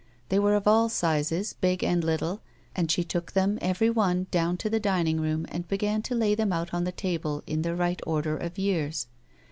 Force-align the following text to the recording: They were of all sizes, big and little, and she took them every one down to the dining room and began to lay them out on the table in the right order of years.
They 0.29 0.39
were 0.39 0.55
of 0.55 0.67
all 0.67 0.89
sizes, 0.89 1.53
big 1.53 1.83
and 1.83 2.03
little, 2.03 2.41
and 2.75 2.89
she 2.89 3.03
took 3.03 3.33
them 3.33 3.59
every 3.61 3.91
one 3.91 4.25
down 4.31 4.57
to 4.57 4.67
the 4.67 4.79
dining 4.79 5.21
room 5.21 5.45
and 5.49 5.67
began 5.67 6.01
to 6.01 6.15
lay 6.15 6.33
them 6.33 6.51
out 6.51 6.73
on 6.73 6.85
the 6.85 6.91
table 6.91 7.43
in 7.45 7.61
the 7.61 7.75
right 7.75 8.01
order 8.07 8.35
of 8.35 8.57
years. 8.57 9.05